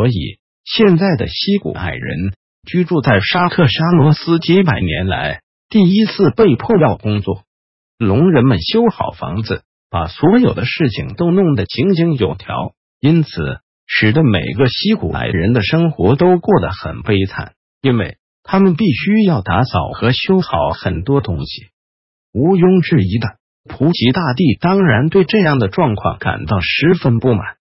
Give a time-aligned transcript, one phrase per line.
[0.00, 2.32] 所以，现在的西古矮人
[2.66, 7.42] 居住在沙特沙罗斯几百年来，第一次被迫要工作。
[7.98, 13.28] 龙人们修好房子，把所有的事情都弄得井井有条，因此
[13.86, 21.66] 使得每个西古矮人的生活都过得很悲惨，因为他们必须要打扫和修好很多东西。
[22.32, 23.36] 毋庸置疑的，
[23.68, 27.59] 普吉大帝当然对这样的状况感到十分不满。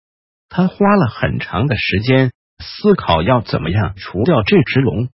[0.57, 2.33] 他花了很长的时间
[2.65, 5.11] 思考要怎么样除掉这只龙。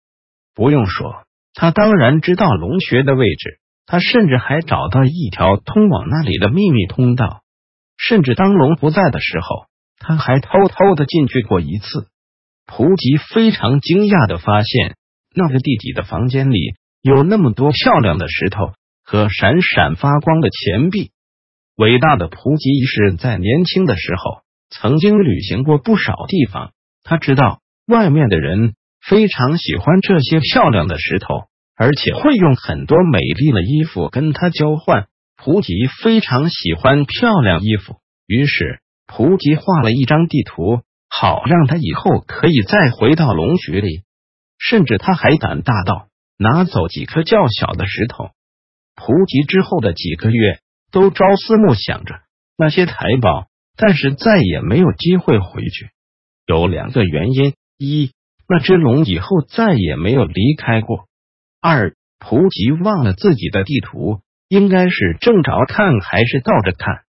[0.55, 3.59] 不用说，他当然知道龙穴的位置。
[3.85, 7.43] 他甚至还找到一条通往那里的秘密通道。
[7.99, 9.67] 甚至当龙不在的时候，
[9.99, 12.07] 他还偷偷的进去过一次。
[12.65, 14.95] 普吉非常惊讶的发现，
[15.35, 21.11] 那个地底的房间里有那么多漂亮的石头和闪闪发光的钱币。
[21.75, 24.43] 伟大的普吉一世在年轻的时候。
[24.73, 26.73] 曾经旅行过不少地方，
[27.05, 28.75] 他知道外面的人
[29.07, 31.45] 非常喜欢这些漂亮的石头，
[31.77, 35.07] 而且会用很多美丽的衣服跟他交换。
[35.37, 44.05] 普吉非常喜欢漂亮衣服，于是普吉画了一张地图，好让他以后可以再回到龙穴里。
[44.59, 46.07] 甚至他还胆大到
[46.39, 48.31] 拿走几颗较小的石头。
[48.95, 50.61] 普吉之后的几个月
[50.93, 52.21] 都朝思暮想着
[52.57, 53.49] 那些财宝。
[53.77, 55.91] 但是再也没有机会回去，
[56.47, 58.13] 有两个原因：一，
[58.49, 61.07] 那只龙以后再也没有离开过；
[61.61, 67.03] 二，普吉忘了自己的地图应该是正着看还是倒着看。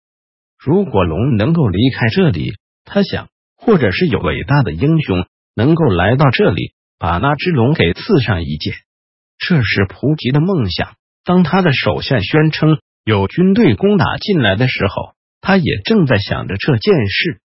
[0.59, 2.53] 如果龙能够离开这里，
[2.85, 5.27] 他想，或者是有伟大的英雄
[5.57, 8.75] 能够来到这里，把那只龙给刺上一剑，
[9.39, 10.95] 这是普吉的梦想。
[11.25, 15.15] 当他的手下宣称有军队攻打进来的时候。
[15.43, 17.41] 他也正在想着这件事。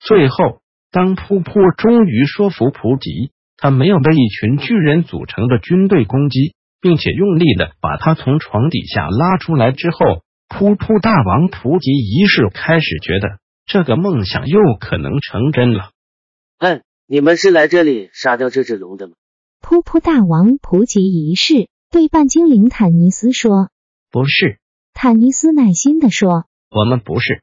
[0.00, 9.98] 最后，当噗噗终于说服普吉，他没有被一群巨人组成的军队攻击，并且用力的把他从床底下拉出来之后，
[10.48, 15.90] 噗噗大王普吉一世开始觉得这个梦想又可能成真了。
[16.58, 19.14] 嗯，你们是来这里杀掉这只龙的吗？
[19.60, 23.70] 噗噗大王普吉一世对半精灵坦尼斯说
[24.10, 24.58] ：“不是。”
[24.94, 26.46] 坦尼斯耐心的说。
[26.74, 27.42] 我们不是。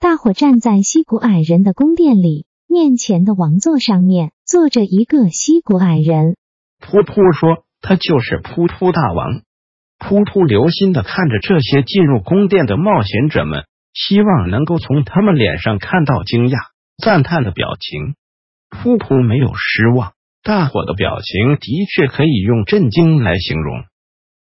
[0.00, 6.34] 大伙站在西古矮人的宫殿里，面前的王座上面坐着一个西古矮人。
[6.80, 9.42] 噗噗说：“他就是噗噗大王。”
[10.02, 13.64] 噗噗留心的看着这些进入宫殿的冒险者们，
[13.94, 16.58] 希望能够从他们脸上看到惊讶、
[16.98, 18.16] 赞叹的表情。
[18.70, 23.84] 噗噗没有失望，大伙的表情的确可以用震惊来形容。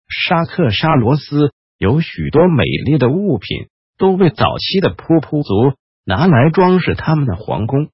[0.07, 3.68] 沙克沙罗斯有许多美丽的物品。
[3.99, 7.89] 都被早期的噗噗族拿来装饰他们的皇宫。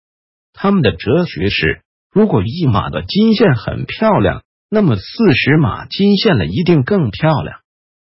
[0.53, 1.81] 他们的哲学是：
[2.13, 7.59] 如果一马的金线很漂亮，那么四十马金线的一定更漂亮。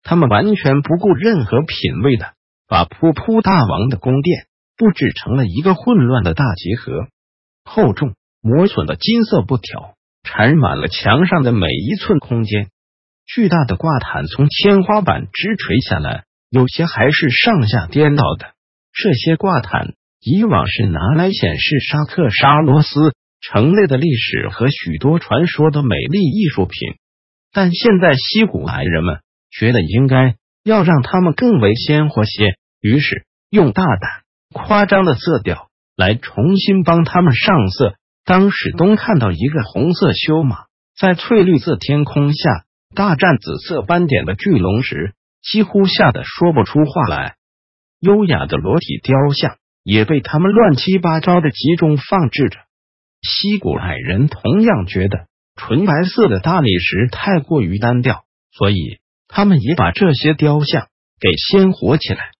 [0.02, 2.32] 他们完全不顾任何品味的，
[2.66, 4.46] 把噗噗大王的宫殿
[4.78, 7.08] 布置成了一个混乱的大集合。
[7.64, 12.70] 厚重磨损的金色布条缠满了墙上的每一寸空间。
[13.26, 16.24] 巨大的挂毯从天花板直垂下来。
[16.50, 18.52] 有些还是上下颠倒的。
[18.92, 26.96] 这些挂毯以往是拿来显示沙克沙罗斯城内的历史和许多传说的美丽艺术品，
[27.52, 34.10] 但现在西古来人们觉得应该要让他们更为鲜活些，于是用大胆
[34.52, 37.94] 夸张的色调来重新帮他们上色。
[38.24, 40.56] 当史东看到一个红色修马
[40.98, 42.64] 在翠绿色天空下
[42.94, 47.36] 大战紫色斑点的巨龙时，几乎吓得说不出话来。
[48.00, 52.58] 优雅的裸体雕像也被他们乱七八糟的集中放置着。
[53.22, 58.98] 西古矮人同样觉得纯白色的大理石太过于单调，所以
[59.28, 60.88] 他们也把这些雕像
[61.20, 62.30] 给鲜活起来。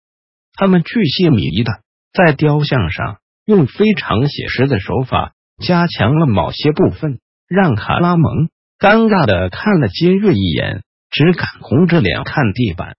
[0.55, 1.73] 他们巨细靡遗的
[2.13, 5.33] 在雕像上用非常写实的手法
[5.63, 8.49] 加强了某些部分，让卡拉蒙
[8.79, 10.83] 尴尬的看了金瑞一眼。
[11.11, 12.97] 只敢红着脸看地板。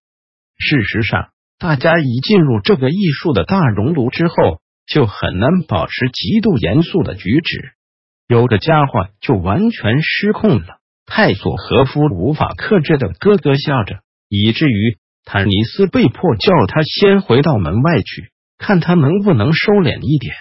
[0.57, 4.33] 事实上，大家一进入这个艺术的大熔炉之后，
[4.85, 7.71] 就很难保持极度严肃的举止。
[8.27, 13.99] 有个家伙就完全失控了，泰索和夫无法克制的咯咯笑着，
[14.29, 20.33] 以至于坦尼斯被迫叫他先回到门外去，看他能不能收敛一点。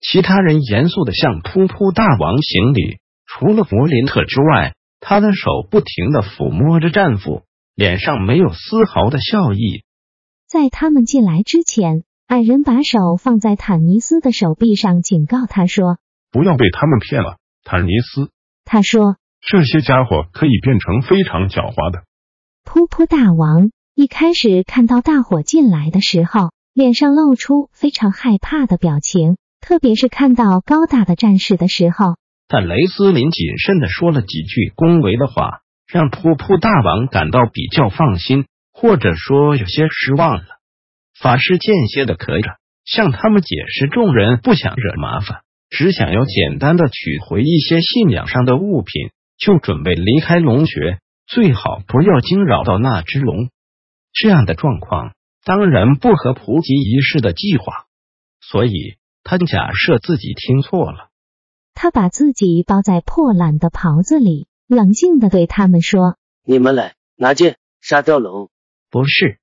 [0.00, 7.42] 其他人严肃的向噗噗大王行礼，除了弗林特之外，他的手不停的抚摸着战斧，
[7.74, 9.82] 脸上没有丝毫的笑意。
[10.46, 12.04] 在他们进来之前。
[12.30, 15.98] 矮人把手放在坦尼斯的手臂上，警告他说
[16.30, 18.30] ：“不要被他们骗了，坦尼斯。”
[18.64, 22.04] 他说：“这些家伙可以变成非常狡猾的。”
[22.64, 32.14] 噗噗大王一开始看到大伙进来的时候，脸上露出非常害怕的表情，特别是看到高大的战士的时候。
[32.52, 40.44] 但雷斯林谨慎的说了几句恭维的话，让噗噗大王感到比较放心，或者说有些失望了。
[41.16, 50.98] 法师间歇的咳着，向他们解释：众人不想惹麻烦，只想要简单的取回一些信仰上的物品，就准备离开龙穴，
[51.28, 53.48] 最好不要惊扰到那只龙。
[54.12, 55.14] 这样的状况
[55.44, 57.84] 当然不合普吉仪式的计划，
[58.40, 58.72] 所以
[59.22, 61.09] 他假设自己听错了。
[61.82, 68.50] 他把自己包在破烂的袍子里，冷静的对他们说：“你们来拿剑杀掉龙。”
[68.92, 69.38] 不是。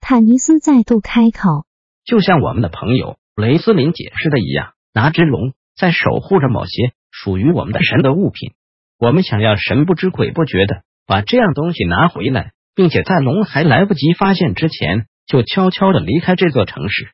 [0.00, 1.66] 坦尼斯再度开口，
[2.04, 8.52] 就像我们的朋友雷斯林解释的一样，拿只龙在守护着某些属于我们的神的物品。
[8.96, 17.08] 我们想要神不知鬼不觉的把这样东西拿回来，并且在龙还来不及发现之前，就悄悄的离开这座城市。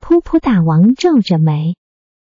[0.00, 1.74] 噗噗大王皱着眉，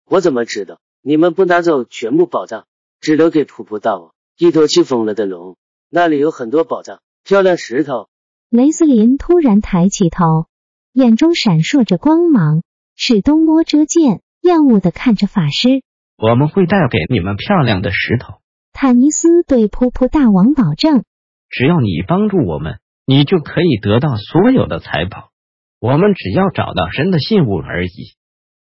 [0.04, 2.66] 我怎么知道你们不拿走全部宝藏，
[3.00, 5.56] 只留给噗噗大王一头气疯了的龙？
[5.88, 8.08] 那里有很多宝藏，漂亮石头。
[8.50, 10.48] 雷斯林突然抬起头，
[10.92, 12.62] 眼中闪烁着光芒。
[12.94, 15.82] 史东摸着剑，厌恶的看着法师。
[16.18, 18.42] 我们会带给你们漂亮的石头。
[18.74, 21.04] 坦尼斯对噗噗大王保证：
[21.48, 25.30] 只要你帮助我们，你就可以得到所有的财宝。
[25.80, 28.12] 我们只要找到神的信物而已。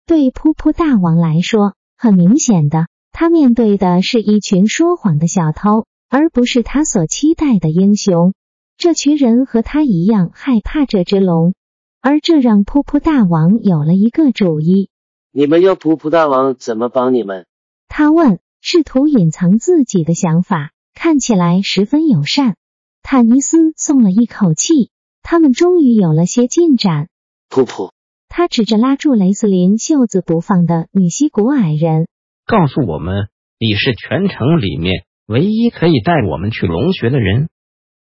[0.06, 8.34] 对噗噗大王来说，很明显的，他面对的是一群说谎的小偷，而不是他所期待的英雄。
[8.78, 11.56] 这群人和他一样害怕这只龙，
[12.00, 14.90] 而这让噗噗大王有了一个主意。
[15.32, 17.48] 你们要噗噗大王怎么帮你们？
[17.88, 22.56] 他问，试图隐藏自己的想法，看起来十分友善。
[23.02, 24.92] 坦尼斯松了一口气，
[25.24, 27.08] 他们终于有了些进展。
[27.50, 27.92] 噗噗，
[28.38, 32.08] 他指着拉住雷斯林袖子不放的女西古矮人，
[32.46, 37.50] 告诉我们，你是全城里面唯一可以带我们去龙穴的人。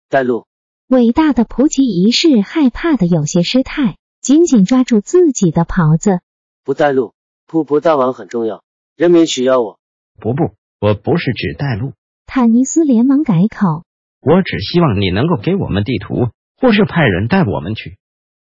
[0.09, 0.45] 带路。
[0.89, 6.19] 伟大的普吉仪式害怕的有些失态，紧紧抓住自己的袍子。
[6.65, 7.13] 不带路，
[7.47, 8.61] 普普大王很重要，
[8.97, 9.79] 人民需要我。
[10.19, 10.51] 不不，
[10.81, 11.93] 我不是指带路。
[12.25, 13.85] 坦尼斯连忙改口，
[14.19, 16.27] 我只希望你能够给我们地图，
[16.57, 17.95] 或是派人带我们去。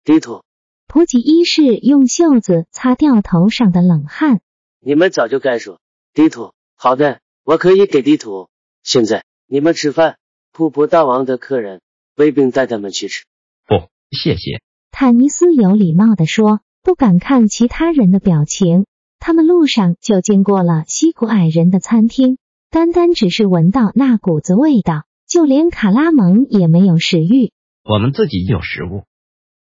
[0.04, 0.42] 地图。
[0.88, 4.40] 普吉一世用袖子擦掉头上的冷汗。
[4.80, 5.82] 你们早就该说
[6.14, 6.54] 地图。
[6.78, 8.48] 好的，我可以给地图。
[8.84, 10.18] 现在你们吃饭，
[10.54, 11.82] 瀑布大王的客人。
[12.16, 13.26] 卫兵带他们去吃。
[13.68, 14.62] 不，谢谢。
[14.90, 18.86] 坦尼斯有礼貌的说，不敢看其他人的表情。
[19.20, 22.38] 他们路上就经过了西古矮人的餐厅，
[22.72, 27.52] 单单只是闻到那股子味道，就连卡拉蒙也没有食欲。
[27.84, 29.04] 我们自己有食物。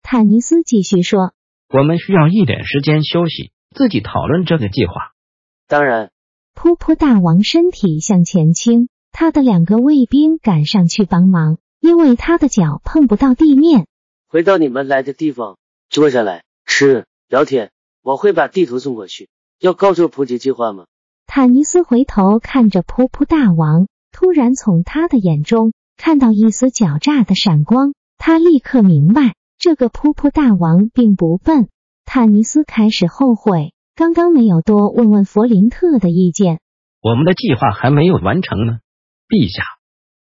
[0.08, 1.32] 坦尼斯继续说，
[1.68, 4.92] 我们需要一点时间休息，自己讨论这个计划。
[5.66, 6.12] 当然。
[6.54, 11.58] 噗噗大王身体向前倾，他的两个卫兵赶上去帮忙。
[11.80, 13.88] 因为他的脚碰不到地面，
[14.28, 15.58] 回到你们来的地方，
[15.90, 17.72] 坐下来吃聊天。
[18.00, 19.28] 我会把地图送过去。
[19.58, 20.86] 要告诉普吉计划吗？
[21.26, 27.92] 坦尼斯回头看着噗噗大王，突然从他的眼中看到一丝狡诈的闪光。
[28.18, 29.34] 他立刻明白，
[29.66, 31.68] 这个噗噗大王并不笨。
[32.04, 36.60] 坦尼斯开始后悔，刚刚没有多问问弗林特的意见。
[37.02, 38.78] 我们的计划还没有完成呢，
[39.28, 39.64] 陛下。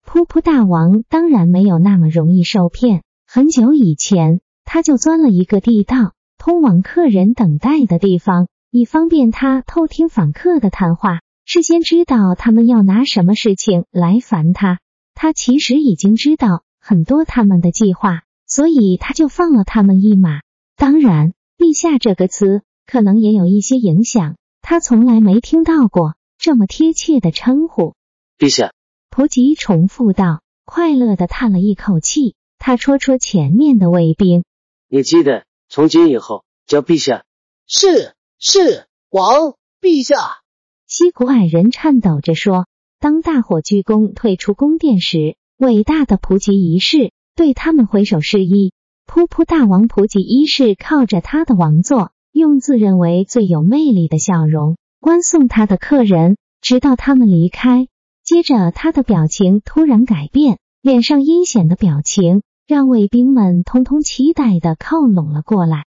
[0.06, 3.02] 噗噗大王当然没有那么容易受骗。
[3.26, 14.78] 很久以前，他就钻了一个地道，通往客人等待的地方，以方便他偷听访客的谈话，事先知道他们要拿什么事情来烦他。
[15.14, 20.40] 他其实已经知道很多他们的计划，所以他就放了他们一马。
[20.76, 27.94] 当然，陛下这个词可能也有一些影响，他从来没听到过这么贴切的称呼。
[28.38, 28.72] 陛下。
[29.10, 32.34] 普吉重复道，快乐的叹了一口气。
[32.58, 34.44] 他戳戳前面的卫兵
[34.88, 37.24] ：“你记得从今以后叫陛下。”
[37.66, 38.14] 是。
[38.38, 40.16] 是王陛下。
[40.86, 42.66] 西古矮人颤抖着说
[43.00, 48.72] ：“当大伙鞠躬退出宫殿时，伟大的普吉一世对他们挥手示意。
[49.06, 57.86] 噗噗大王普吉一世靠着他的王座，用自认为最有魅力的笑容欢送他的客人，直到他们离开。
[58.24, 65.84] 接着，他的表情突然改变，脸上阴险的表情让卫兵们通通期待的靠拢了过来。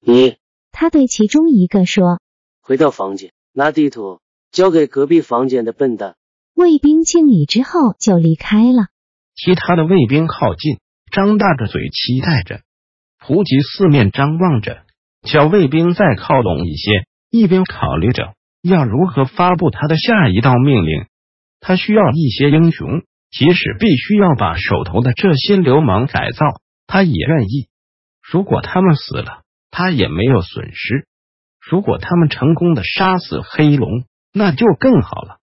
[0.00, 0.36] 你，
[0.70, 2.20] 他对其中一个说
[2.62, 4.20] ：“回到房间，拿地图
[4.52, 6.14] 交给隔壁房间的笨蛋。”
[6.54, 8.86] 卫兵敬礼之后就离开了。
[9.34, 10.78] 其他的卫兵靠近，
[11.10, 12.60] 张大着嘴期待着。
[13.22, 14.82] 胡吉四面张望着，
[15.22, 21.06] 叫卫兵再靠拢一些，一边考虑着要如何发布他的下一道命令。
[21.60, 26.46] 他需要一些英雄，即使必须要把手头的这些流氓改造，
[26.86, 27.68] 他也愿意。
[28.22, 31.04] 如果他们死了，他也没有损失；
[31.60, 35.36] 如果他们成功的杀死黑龙，那就更好了。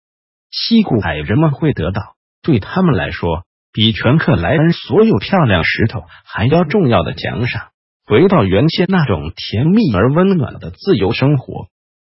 [0.50, 3.46] 西谷矮人们会得到对他们来说
[3.78, 7.68] 比全克莱恩所有漂亮石头还要重要的奖赏，
[8.08, 11.68] 回到原先那种甜蜜而温暖的自由生活。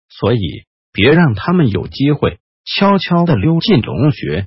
[0.09, 2.41] 所以，别让他们有机会。
[2.65, 4.47] 悄悄的溜进龙穴，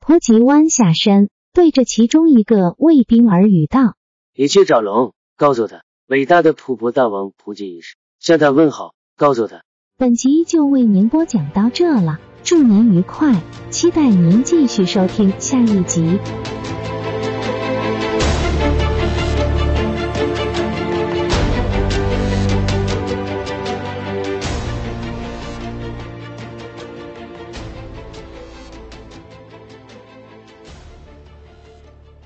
[0.00, 3.94] 普吉弯下身，对着其中一个卫兵耳语道
[4.36, 9.62] ：“你去找龙，告诉他，伟大的普伯大王普吉一世向他问好，告诉他。”
[9.98, 13.34] 本集就为您播讲到这了，祝您愉快，
[13.70, 16.18] 期待您继续收听下一集。